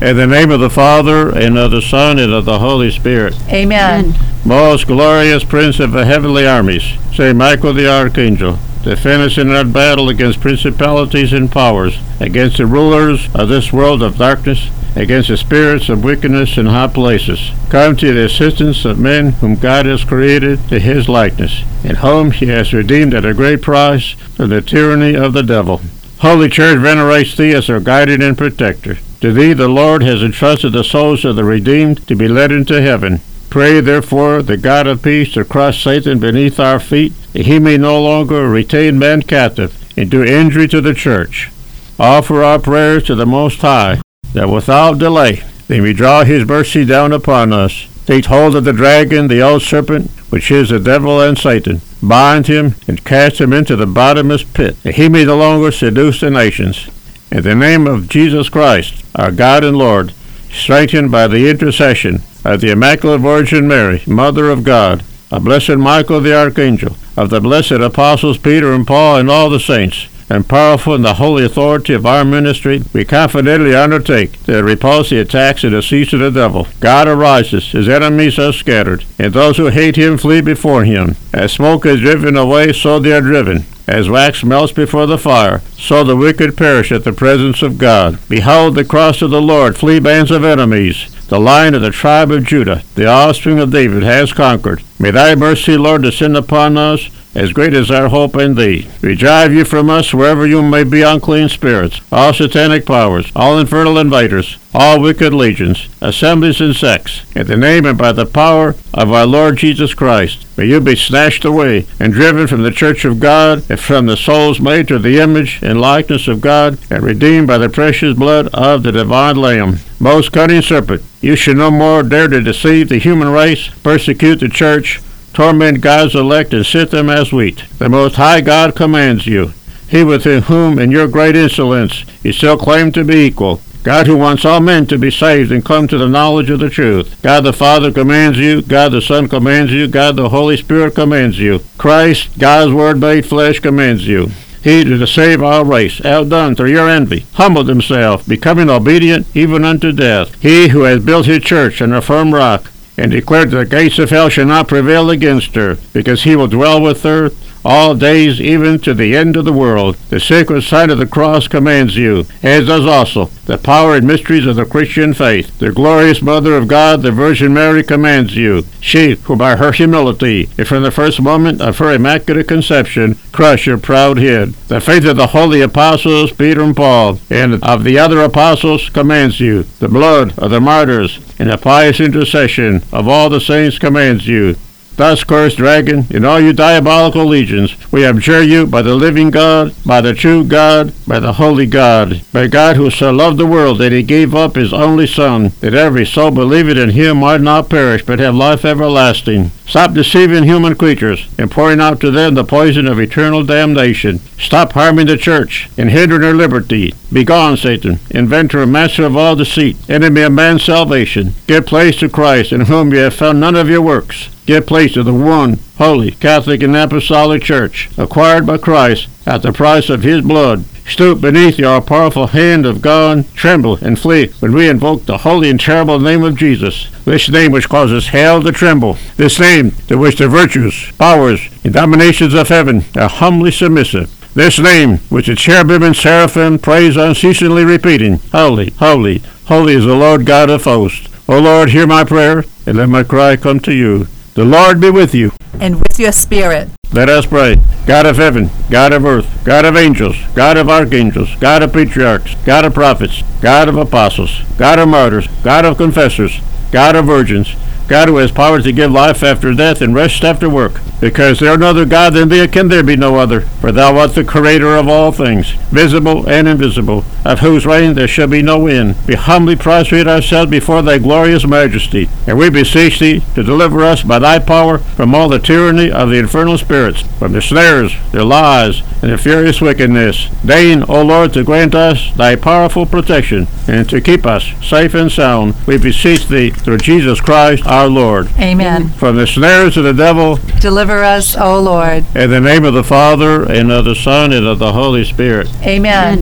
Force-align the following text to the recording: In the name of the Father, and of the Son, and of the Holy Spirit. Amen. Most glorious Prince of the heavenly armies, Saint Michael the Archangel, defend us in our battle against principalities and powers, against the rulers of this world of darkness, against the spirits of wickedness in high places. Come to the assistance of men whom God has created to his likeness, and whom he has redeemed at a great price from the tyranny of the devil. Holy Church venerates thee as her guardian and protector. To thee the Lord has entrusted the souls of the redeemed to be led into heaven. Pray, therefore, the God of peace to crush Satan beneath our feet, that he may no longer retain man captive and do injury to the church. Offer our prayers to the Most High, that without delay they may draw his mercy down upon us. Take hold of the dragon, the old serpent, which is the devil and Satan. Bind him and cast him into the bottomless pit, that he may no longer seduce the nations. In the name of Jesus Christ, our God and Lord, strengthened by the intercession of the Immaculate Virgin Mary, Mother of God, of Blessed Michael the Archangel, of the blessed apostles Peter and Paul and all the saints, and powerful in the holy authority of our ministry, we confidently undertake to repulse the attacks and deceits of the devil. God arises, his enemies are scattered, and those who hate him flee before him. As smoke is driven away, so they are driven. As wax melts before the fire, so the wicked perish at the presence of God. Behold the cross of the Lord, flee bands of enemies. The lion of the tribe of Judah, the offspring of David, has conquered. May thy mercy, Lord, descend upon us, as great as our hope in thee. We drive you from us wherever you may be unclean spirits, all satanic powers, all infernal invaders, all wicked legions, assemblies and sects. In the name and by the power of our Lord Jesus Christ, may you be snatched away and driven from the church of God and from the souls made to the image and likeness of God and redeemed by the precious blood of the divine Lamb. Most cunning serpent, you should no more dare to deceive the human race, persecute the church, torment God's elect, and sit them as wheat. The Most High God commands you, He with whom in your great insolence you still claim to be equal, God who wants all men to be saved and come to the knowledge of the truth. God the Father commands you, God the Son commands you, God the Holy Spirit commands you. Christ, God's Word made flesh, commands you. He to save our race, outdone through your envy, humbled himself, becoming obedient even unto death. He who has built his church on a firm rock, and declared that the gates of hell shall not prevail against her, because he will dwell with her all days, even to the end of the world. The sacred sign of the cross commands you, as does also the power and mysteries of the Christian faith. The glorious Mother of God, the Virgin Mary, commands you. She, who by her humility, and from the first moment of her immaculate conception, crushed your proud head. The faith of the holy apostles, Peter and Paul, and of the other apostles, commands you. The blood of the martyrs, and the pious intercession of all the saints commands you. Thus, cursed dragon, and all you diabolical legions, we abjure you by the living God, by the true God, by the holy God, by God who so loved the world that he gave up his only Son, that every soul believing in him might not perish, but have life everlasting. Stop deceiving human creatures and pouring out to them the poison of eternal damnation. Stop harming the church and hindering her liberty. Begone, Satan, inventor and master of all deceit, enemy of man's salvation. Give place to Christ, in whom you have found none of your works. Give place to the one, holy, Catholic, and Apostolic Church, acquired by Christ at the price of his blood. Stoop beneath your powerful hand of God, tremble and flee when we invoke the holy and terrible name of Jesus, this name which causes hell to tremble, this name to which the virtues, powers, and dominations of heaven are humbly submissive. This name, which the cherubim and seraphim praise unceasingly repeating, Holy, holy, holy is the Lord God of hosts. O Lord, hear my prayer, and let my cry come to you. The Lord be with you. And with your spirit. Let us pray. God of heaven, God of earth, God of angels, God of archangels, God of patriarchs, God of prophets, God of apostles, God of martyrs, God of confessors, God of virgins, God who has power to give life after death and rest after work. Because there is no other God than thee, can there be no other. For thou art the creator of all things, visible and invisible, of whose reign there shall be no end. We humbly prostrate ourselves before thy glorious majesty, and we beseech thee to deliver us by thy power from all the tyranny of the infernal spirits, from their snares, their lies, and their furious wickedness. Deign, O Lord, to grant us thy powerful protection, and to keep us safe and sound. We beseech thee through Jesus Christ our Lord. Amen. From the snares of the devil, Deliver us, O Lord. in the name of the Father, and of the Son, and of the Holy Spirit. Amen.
In 0.00 0.16
the 0.16 0.28
name 0.28 0.52
of 0.52 0.60
the 0.60 0.70
Father, 0.70 1.28
and 1.28 1.58
of 1.58 1.72
the 1.72 1.82
Son, 1.82 2.20
and 2.20 2.32
of 2.32 2.44
the 2.44 2.60
Holy 2.60 2.88
Spirit. 2.88 3.34
Amen. 3.48 4.14
Most 4.44 4.86
glorious 4.86 5.42
Prince 5.42 5.80
of 5.80 5.90
the 5.90 6.04
heavenly 6.04 6.46
armies, 6.46 6.84
Saint 7.12 7.36
Michael 7.36 7.72
the 7.72 7.90
Archangel, 7.90 8.60
defend 8.84 9.22
us 9.22 9.38
in 9.38 9.50
our 9.50 9.64
battle 9.64 10.08
against 10.08 10.40
principalities 10.40 11.32
and 11.32 11.50
powers, 11.50 11.98
against 12.20 12.58
the 12.58 12.66
rulers 12.66 13.28
of 13.34 13.48
this 13.48 13.72
world 13.72 14.00
of 14.00 14.18
darkness, 14.18 14.70
against 14.94 15.30
the 15.30 15.36
spirits 15.36 15.88
of 15.88 16.04
wickedness 16.04 16.56
in 16.56 16.66
high 16.66 16.86
places. 16.86 17.50
Come 17.68 17.96
to 17.96 18.14
the 18.14 18.26
assistance 18.26 18.84
of 18.84 19.00
men 19.00 19.32
whom 19.32 19.56
God 19.56 19.84
has 19.86 20.04
created 20.04 20.60
to 20.68 20.78
his 20.78 21.08
likeness, 21.08 21.64
and 21.82 21.96
whom 21.96 22.30
he 22.30 22.46
has 22.46 22.72
redeemed 22.72 23.14
at 23.14 23.24
a 23.24 23.34
great 23.34 23.62
price 23.62 24.12
from 24.12 24.50
the 24.50 24.62
tyranny 24.62 25.16
of 25.16 25.32
the 25.32 25.42
devil. 25.42 25.80
Holy 26.20 26.48
Church 26.48 26.78
venerates 26.78 27.36
thee 27.36 27.52
as 27.52 27.66
her 27.66 27.80
guardian 27.80 28.22
and 28.22 28.38
protector. 28.38 28.98
To 29.20 29.32
thee 29.32 29.52
the 29.52 29.68
Lord 29.68 30.02
has 30.02 30.22
entrusted 30.22 30.72
the 30.72 30.84
souls 30.84 31.24
of 31.24 31.34
the 31.34 31.44
redeemed 31.44 32.06
to 32.06 32.14
be 32.14 32.28
led 32.28 32.52
into 32.52 32.80
heaven. 32.80 33.20
Pray, 33.50 33.80
therefore, 33.80 34.42
the 34.42 34.56
God 34.56 34.86
of 34.86 35.02
peace 35.02 35.32
to 35.32 35.44
crush 35.44 35.82
Satan 35.82 36.18
beneath 36.18 36.60
our 36.60 36.78
feet, 36.78 37.12
that 37.32 37.46
he 37.46 37.58
may 37.58 37.78
no 37.78 38.00
longer 38.00 38.48
retain 38.48 38.98
man 38.98 39.22
captive 39.22 39.74
and 39.96 40.10
do 40.10 40.22
injury 40.22 40.68
to 40.68 40.80
the 40.80 40.94
church. 40.94 41.50
Offer 41.98 42.44
our 42.44 42.58
prayers 42.60 43.04
to 43.04 43.14
the 43.16 43.26
Most 43.26 43.60
High, 43.60 44.00
that 44.34 44.50
without 44.50 44.98
delay 44.98 45.42
they 45.66 45.80
may 45.80 45.92
draw 45.92 46.22
his 46.24 46.46
mercy 46.46 46.84
down 46.84 47.12
upon 47.12 47.52
us. 47.52 47.88
Take 48.06 48.26
hold 48.26 48.54
of 48.54 48.64
the 48.64 48.72
dragon, 48.72 49.28
the 49.28 49.42
old 49.42 49.62
serpent, 49.62 50.10
which 50.30 50.50
is 50.50 50.68
the 50.68 50.78
devil 50.78 51.20
and 51.20 51.36
Satan. 51.36 51.80
Bind 52.02 52.46
him 52.46 52.74
and 52.86 53.04
cast 53.04 53.40
him 53.40 53.52
into 53.52 53.74
the 53.74 53.86
bottomless 53.86 54.44
pit, 54.44 54.80
that 54.82 54.94
he 54.94 55.08
may 55.08 55.24
no 55.24 55.36
longer 55.36 55.72
seduce 55.72 56.20
the 56.20 56.30
nations. 56.30 56.88
In 57.30 57.42
the 57.42 57.54
name 57.54 57.86
of 57.86 58.08
Jesus 58.08 58.48
Christ, 58.48 59.04
our 59.14 59.30
God 59.30 59.62
and 59.62 59.76
Lord, 59.76 60.14
strengthened 60.50 61.10
by 61.10 61.26
the 61.26 61.50
intercession 61.50 62.22
of 62.42 62.62
the 62.62 62.70
Immaculate 62.70 63.20
Virgin 63.20 63.68
Mary, 63.68 64.02
Mother 64.06 64.50
of 64.50 64.64
God, 64.64 65.04
of 65.30 65.44
Blessed 65.44 65.76
Michael 65.76 66.22
the 66.22 66.34
Archangel, 66.34 66.96
of 67.18 67.28
the 67.28 67.40
blessed 67.40 67.72
apostles 67.72 68.38
Peter 68.38 68.72
and 68.72 68.86
Paul 68.86 69.18
and 69.18 69.30
all 69.30 69.50
the 69.50 69.60
saints, 69.60 70.06
and 70.30 70.48
powerful 70.48 70.94
in 70.94 71.02
the 71.02 71.14
holy 71.14 71.44
authority 71.44 71.92
of 71.92 72.06
our 72.06 72.24
ministry, 72.24 72.82
we 72.94 73.04
confidently 73.04 73.74
undertake 73.74 74.42
to 74.44 74.64
repulse 74.64 75.10
the 75.10 75.20
attacks 75.20 75.64
and 75.64 75.72
deceits 75.72 76.14
of 76.14 76.20
the 76.20 76.30
devil. 76.30 76.66
God 76.80 77.08
arises, 77.08 77.72
his 77.72 77.90
enemies 77.90 78.38
are 78.38 78.54
scattered, 78.54 79.04
and 79.18 79.34
those 79.34 79.58
who 79.58 79.66
hate 79.66 79.96
him 79.96 80.16
flee 80.16 80.40
before 80.40 80.84
him. 80.84 81.16
As 81.34 81.52
smoke 81.52 81.84
is 81.84 82.00
driven 82.00 82.38
away, 82.38 82.72
so 82.72 82.98
they 82.98 83.12
are 83.12 83.20
driven. 83.20 83.66
As 83.88 84.10
wax 84.10 84.44
melts 84.44 84.72
before 84.72 85.06
the 85.06 85.16
fire, 85.16 85.62
so 85.78 86.04
the 86.04 86.14
wicked 86.14 86.58
perish 86.58 86.92
at 86.92 87.04
the 87.04 87.12
presence 87.12 87.62
of 87.62 87.78
God. 87.78 88.18
Behold 88.28 88.74
the 88.74 88.84
cross 88.84 89.22
of 89.22 89.30
the 89.30 89.40
Lord, 89.40 89.78
flee 89.78 89.98
bands 89.98 90.30
of 90.30 90.44
enemies. 90.44 91.14
The 91.28 91.40
lion 91.40 91.74
of 91.74 91.80
the 91.80 91.90
tribe 91.90 92.30
of 92.30 92.44
Judah, 92.44 92.82
the 92.96 93.06
offspring 93.06 93.58
of 93.58 93.72
David, 93.72 94.02
has 94.02 94.34
conquered. 94.34 94.82
May 94.98 95.10
thy 95.10 95.34
mercy, 95.34 95.78
Lord, 95.78 96.02
descend 96.02 96.36
upon 96.36 96.76
us, 96.76 97.08
as 97.34 97.52
great 97.52 97.74
as 97.74 97.90
our 97.90 98.08
hope 98.08 98.36
in 98.36 98.54
thee. 98.54 98.88
We 99.02 99.14
drive 99.14 99.52
you 99.52 99.64
from 99.64 99.90
us 99.90 100.12
wherever 100.12 100.46
you 100.46 100.62
may 100.62 100.84
be 100.84 101.02
unclean 101.02 101.48
spirits, 101.48 102.00
all 102.10 102.32
satanic 102.32 102.86
powers, 102.86 103.30
all 103.36 103.58
infernal 103.58 103.98
invaders, 103.98 104.58
all 104.74 105.00
wicked 105.00 105.32
legions, 105.32 105.88
assemblies 106.00 106.60
and 106.60 106.74
sects. 106.74 107.22
In 107.34 107.46
the 107.46 107.56
name 107.56 107.86
and 107.86 107.96
by 107.96 108.12
the 108.12 108.26
power 108.26 108.74
of 108.92 109.12
our 109.12 109.26
Lord 109.26 109.56
Jesus 109.56 109.94
Christ, 109.94 110.46
may 110.56 110.66
you 110.66 110.80
be 110.80 110.96
snatched 110.96 111.44
away 111.44 111.86
and 111.98 112.12
driven 112.12 112.46
from 112.46 112.62
the 112.62 112.70
church 112.70 113.04
of 113.04 113.20
God 113.20 113.64
and 113.70 113.78
from 113.78 114.06
the 114.06 114.16
souls 114.16 114.60
made 114.60 114.88
to 114.88 114.98
the 114.98 115.18
image 115.18 115.60
and 115.62 115.80
likeness 115.80 116.28
of 116.28 116.40
God 116.40 116.78
and 116.90 117.02
redeemed 117.02 117.46
by 117.46 117.58
the 117.58 117.68
precious 117.68 118.16
blood 118.16 118.48
of 118.54 118.82
the 118.82 118.92
divine 118.92 119.36
Lamb. 119.36 119.78
Most 120.00 120.32
cunning 120.32 120.62
serpent, 120.62 121.02
you 121.20 121.34
should 121.34 121.56
no 121.56 121.70
more 121.70 122.02
dare 122.02 122.28
to 122.28 122.40
deceive 122.40 122.88
the 122.88 122.98
human 122.98 123.28
race, 123.28 123.68
persecute 123.82 124.36
the 124.36 124.48
church, 124.48 125.00
torment 125.38 125.80
God's 125.80 126.16
elect, 126.16 126.52
and 126.52 126.66
sit 126.66 126.90
them 126.90 127.08
as 127.08 127.32
wheat. 127.32 127.62
The 127.78 127.88
Most 127.88 128.16
High 128.16 128.40
God 128.40 128.74
commands 128.74 129.24
you, 129.24 129.52
He 129.88 130.02
with 130.02 130.24
whom 130.24 130.80
in 130.80 130.90
your 130.90 131.06
great 131.06 131.36
insolence 131.36 132.04
you 132.24 132.32
still 132.32 132.58
claim 132.58 132.90
to 132.90 133.04
be 133.04 133.26
equal, 133.26 133.60
God 133.84 134.08
who 134.08 134.16
wants 134.16 134.44
all 134.44 134.58
men 134.58 134.88
to 134.88 134.98
be 134.98 135.12
saved 135.12 135.52
and 135.52 135.64
come 135.64 135.86
to 135.86 135.96
the 135.96 136.08
knowledge 136.08 136.50
of 136.50 136.58
the 136.58 136.68
truth. 136.68 137.22
God 137.22 137.44
the 137.44 137.52
Father 137.52 137.92
commands 137.92 138.36
you, 138.36 138.62
God 138.62 138.90
the 138.90 139.00
Son 139.00 139.28
commands 139.28 139.72
you, 139.72 139.86
God 139.86 140.16
the 140.16 140.30
Holy 140.30 140.56
Spirit 140.56 140.96
commands 140.96 141.38
you. 141.38 141.60
Christ, 141.78 142.36
God's 142.36 142.72
Word 142.72 142.98
made 142.98 143.24
flesh, 143.24 143.60
commands 143.60 144.08
you. 144.08 144.30
He 144.64 144.82
to 144.82 145.06
save 145.06 145.40
our 145.40 145.64
race, 145.64 146.04
outdone 146.04 146.56
through 146.56 146.70
your 146.70 146.88
envy, 146.88 147.26
humbled 147.34 147.68
himself, 147.68 148.26
becoming 148.26 148.68
obedient 148.68 149.28
even 149.36 149.64
unto 149.64 149.92
death. 149.92 150.34
He 150.42 150.70
who 150.70 150.80
has 150.80 151.04
built 151.04 151.26
his 151.26 151.44
church 151.44 151.80
on 151.80 151.92
a 151.92 152.02
firm 152.02 152.34
rock, 152.34 152.72
and 152.98 153.12
declared 153.12 153.50
that 153.50 153.56
the 153.56 153.64
gates 153.64 153.98
of 153.98 154.10
hell 154.10 154.28
shall 154.28 154.46
not 154.46 154.68
prevail 154.68 155.08
against 155.08 155.54
her, 155.54 155.78
because 155.92 156.24
he 156.24 156.36
will 156.36 156.48
dwell 156.48 156.82
with 156.82 157.02
her 157.04 157.30
all 157.64 157.94
days, 157.94 158.40
even 158.40 158.78
to 158.80 158.94
the 158.94 159.16
end 159.16 159.36
of 159.36 159.44
the 159.44 159.52
world. 159.52 159.96
The 160.10 160.20
sacred 160.20 160.62
sign 160.62 160.90
of 160.90 160.98
the 160.98 161.06
cross 161.06 161.48
commands 161.48 161.96
you, 161.96 162.24
as 162.42 162.66
does 162.66 162.86
also 162.86 163.30
the 163.46 163.58
power 163.58 163.96
and 163.96 164.06
mysteries 164.06 164.46
of 164.46 164.56
the 164.56 164.66
Christian 164.66 165.14
faith. 165.14 165.58
The 165.58 165.72
glorious 165.72 166.20
Mother 166.20 166.54
of 166.54 166.68
God, 166.68 167.02
the 167.02 167.10
Virgin 167.10 167.54
Mary, 167.54 167.82
commands 167.82 168.36
you. 168.36 168.64
She, 168.80 169.16
who 169.16 169.36
by 169.36 169.56
her 169.56 169.72
humility, 169.72 170.48
and 170.58 170.68
from 170.68 170.82
the 170.82 170.90
first 170.90 171.20
moment 171.20 171.60
of 171.60 171.78
her 171.78 171.92
immaculate 171.92 172.46
conception, 172.46 173.16
crushed 173.32 173.66
your 173.66 173.78
proud 173.78 174.18
head. 174.18 174.50
The 174.68 174.80
faith 174.80 175.04
of 175.06 175.16
the 175.16 175.28
holy 175.28 175.62
apostles, 175.62 176.32
Peter 176.32 176.60
and 176.60 176.76
Paul, 176.76 177.18
and 177.30 177.62
of 177.64 177.84
the 177.84 177.98
other 177.98 178.20
apostles, 178.20 178.90
commands 178.90 179.40
you. 179.40 179.62
The 179.62 179.88
blood 179.88 180.38
of 180.38 180.50
the 180.50 180.60
martyrs, 180.60 181.18
and 181.38 181.50
the 181.50 181.56
pious 181.56 182.00
intercession 182.00 182.82
of 182.92 183.08
all 183.08 183.30
the 183.30 183.40
saints 183.40 183.78
commands 183.78 184.26
you. 184.26 184.56
Thus, 184.98 185.22
cursed 185.22 185.58
dragon, 185.58 186.06
and 186.10 186.26
all 186.26 186.40
you 186.40 186.52
diabolical 186.52 187.24
legions, 187.24 187.76
we 187.92 188.04
abjure 188.04 188.42
you 188.42 188.66
by 188.66 188.82
the 188.82 188.96
living 188.96 189.30
God, 189.30 189.72
by 189.86 190.00
the 190.00 190.12
true 190.12 190.42
God, 190.42 190.92
by 191.06 191.20
the 191.20 191.34
holy 191.34 191.66
God, 191.66 192.20
by 192.32 192.48
God 192.48 192.74
who 192.74 192.90
so 192.90 193.12
loved 193.12 193.38
the 193.38 193.46
world 193.46 193.78
that 193.78 193.92
he 193.92 194.02
gave 194.02 194.34
up 194.34 194.56
his 194.56 194.72
only 194.72 195.06
Son, 195.06 195.52
that 195.60 195.72
every 195.72 196.04
soul 196.04 196.32
believing 196.32 196.76
in 196.76 196.90
him 196.90 197.18
might 197.18 197.40
not 197.40 197.70
perish, 197.70 198.04
but 198.04 198.18
have 198.18 198.34
life 198.34 198.64
everlasting. 198.64 199.52
Stop 199.68 199.92
deceiving 199.92 200.44
human 200.44 200.74
creatures 200.76 201.28
and 201.36 201.50
pouring 201.50 201.78
out 201.78 202.00
to 202.00 202.10
them 202.10 202.32
the 202.32 202.42
poison 202.42 202.88
of 202.88 202.98
eternal 202.98 203.44
damnation. 203.44 204.18
Stop 204.38 204.72
harming 204.72 205.08
the 205.08 205.18
church 205.18 205.68
and 205.76 205.90
hindering 205.90 206.22
her 206.22 206.32
liberty. 206.32 206.94
Begone, 207.12 207.58
Satan, 207.58 208.00
inventor 208.10 208.62
and 208.62 208.72
master 208.72 209.04
of 209.04 209.14
all 209.14 209.36
deceit, 209.36 209.76
enemy 209.90 210.22
of 210.22 210.32
man's 210.32 210.64
salvation. 210.64 211.34
Give 211.46 211.66
place 211.66 211.98
to 211.98 212.08
Christ, 212.08 212.50
in 212.50 212.62
whom 212.62 212.94
you 212.94 213.00
have 213.00 213.12
found 213.12 213.40
none 213.40 213.56
of 213.56 213.68
your 213.68 213.82
works. 213.82 214.30
Give 214.46 214.66
place 214.66 214.94
to 214.94 215.02
the 215.02 215.12
one, 215.12 215.58
holy, 215.76 216.12
Catholic, 216.12 216.62
and 216.62 216.74
Apostolic 216.74 217.42
Church, 217.42 217.90
acquired 217.98 218.46
by 218.46 218.56
Christ 218.56 219.08
at 219.26 219.42
the 219.42 219.52
price 219.52 219.90
of 219.90 220.02
his 220.02 220.22
blood. 220.22 220.64
Stoop 220.88 221.20
beneath 221.20 221.58
your 221.58 221.80
powerful 221.82 222.28
hand 222.28 222.64
of 222.64 222.80
God, 222.80 223.26
tremble 223.34 223.76
and 223.84 223.98
flee 223.98 224.28
when 224.40 224.52
we 224.52 224.68
invoke 224.68 225.04
the 225.04 225.18
holy 225.18 225.50
and 225.50 225.60
terrible 225.60 226.00
name 226.00 226.24
of 226.24 226.36
Jesus, 226.36 226.88
this 227.04 227.28
name 227.28 227.52
which 227.52 227.68
causes 227.68 228.08
hell 228.08 228.42
to 228.42 228.50
tremble, 228.50 228.96
this 229.16 229.38
name 229.38 229.72
to 229.88 229.96
which 229.98 230.16
the 230.16 230.28
virtues, 230.28 230.90
powers, 230.92 231.40
and 231.62 231.74
dominations 231.74 232.32
of 232.32 232.48
heaven 232.48 232.84
are 232.96 233.08
humbly 233.08 233.50
submissive. 233.50 234.14
This 234.34 234.58
name, 234.58 234.98
which 235.08 235.26
the 235.26 235.34
cherubim 235.34 235.82
and 235.82 235.96
seraphim 235.96 236.58
praise 236.58 236.96
unceasingly 236.96 237.64
repeating, 237.64 238.20
Holy, 238.32 238.70
holy, 238.70 239.18
holy 239.46 239.74
is 239.74 239.84
the 239.84 239.94
Lord 239.94 240.24
God 240.24 240.48
of 240.48 240.64
hosts. 240.64 241.08
O 241.28 241.38
Lord, 241.38 241.70
hear 241.70 241.86
my 241.86 242.04
prayer, 242.04 242.44
and 242.66 242.78
let 242.78 242.88
my 242.88 243.02
cry 243.02 243.36
come 243.36 243.60
to 243.60 243.74
you. 243.74 244.06
The 244.34 244.44
Lord 244.44 244.80
be 244.80 244.90
with 244.90 245.14
you. 245.14 245.32
And 245.60 245.76
with 245.76 245.98
your 245.98 246.12
spirit. 246.12 246.70
Let 246.92 247.10
us 247.10 247.26
pray. 247.26 247.60
God 247.86 248.06
of 248.06 248.16
heaven, 248.16 248.50
God 248.70 248.92
of 248.94 249.04
earth, 249.04 249.44
God 249.44 249.66
of 249.66 249.76
angels, 249.76 250.16
God 250.34 250.56
of 250.56 250.70
archangels, 250.70 251.34
God 251.36 251.62
of 251.62 251.72
patriarchs, 251.72 252.34
God 252.46 252.64
of 252.64 252.74
prophets, 252.74 253.22
God 253.42 253.68
of 253.68 253.76
apostles, 253.76 254.40
God 254.56 254.78
of 254.78 254.88
martyrs, 254.88 255.26
God 255.42 255.66
of 255.66 255.76
confessors, 255.76 256.40
God 256.72 256.96
of 256.96 257.04
virgins, 257.04 257.54
God 257.88 258.08
who 258.08 258.16
has 258.16 258.30
power 258.30 258.60
to 258.62 258.72
give 258.72 258.90
life 258.90 259.22
after 259.22 259.52
death 259.54 259.82
and 259.82 259.94
rest 259.94 260.24
after 260.24 260.48
work. 260.48 260.80
Because 261.00 261.38
there 261.38 261.52
is 261.52 261.58
no 261.58 261.70
other 261.70 261.84
God 261.84 262.14
than 262.14 262.28
thee, 262.28 262.46
can 262.48 262.68
there 262.68 262.82
be 262.82 262.96
no 262.96 263.16
other. 263.16 263.42
For 263.60 263.70
thou 263.70 263.96
art 263.96 264.14
the 264.14 264.24
creator 264.24 264.74
of 264.76 264.88
all 264.88 265.12
things, 265.12 265.50
visible 265.70 266.28
and 266.28 266.48
invisible, 266.48 267.04
of 267.24 267.40
whose 267.40 267.66
reign 267.66 267.94
there 267.94 268.08
shall 268.08 268.26
be 268.26 268.42
no 268.42 268.66
end. 268.66 268.96
We 269.06 269.14
humbly 269.14 269.54
prostrate 269.54 270.08
ourselves 270.08 270.50
before 270.50 270.82
thy 270.82 270.98
glorious 270.98 271.46
majesty, 271.46 272.08
and 272.26 272.38
we 272.38 272.50
beseech 272.50 272.98
thee 272.98 273.22
to 273.34 273.42
deliver 273.42 273.82
us 273.82 274.02
by 274.02 274.18
thy 274.18 274.38
power 274.38 274.78
from 274.78 275.14
all 275.14 275.28
the 275.28 275.38
tyranny 275.38 275.90
of 275.90 276.10
the 276.10 276.18
infernal 276.18 276.58
spirits, 276.58 277.02
from 277.18 277.32
their 277.32 277.40
snares, 277.40 277.92
their 278.12 278.24
lies, 278.24 278.82
and 279.02 279.10
their 279.10 279.18
furious 279.18 279.60
wickedness. 279.60 280.28
Deign, 280.44 280.82
O 280.88 281.02
Lord, 281.02 281.32
to 281.34 281.44
grant 281.44 281.74
us 281.74 282.12
thy 282.16 282.34
powerful 282.34 282.86
protection, 282.86 283.46
and 283.68 283.88
to 283.88 284.00
keep 284.00 284.26
us 284.26 284.52
safe 284.62 284.94
and 284.94 285.12
sound. 285.12 285.54
We 285.66 285.78
beseech 285.78 286.26
thee 286.26 286.50
through 286.50 286.78
Jesus 286.78 287.20
Christ 287.20 287.66
our 287.66 287.86
Lord. 287.86 288.28
Amen. 288.38 288.88
From 288.90 289.16
the 289.16 289.26
snares 289.26 289.76
of 289.76 289.84
the 289.84 289.92
devil, 289.92 290.38
Deliver 290.88 291.04
us, 291.04 291.36
O 291.36 291.60
Lord. 291.60 292.06
in 292.16 292.30
the 292.30 292.40
name 292.40 292.64
of 292.64 292.72
the 292.72 292.82
Father, 292.82 293.42
and 293.42 293.70
of 293.70 293.84
the 293.84 293.94
Son, 293.94 294.32
and 294.32 294.46
of 294.46 294.58
the 294.58 294.72
Holy 294.72 295.04
Spirit. 295.04 295.46
Amen. 295.62 296.16